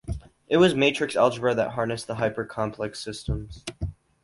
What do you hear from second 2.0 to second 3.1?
the hypercomplex